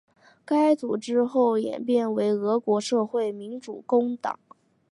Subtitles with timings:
[0.45, 4.39] 该组织后来演变为俄国社会民主工党。